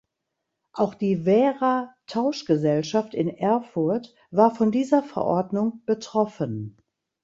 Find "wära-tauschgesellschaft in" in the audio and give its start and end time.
1.27-3.29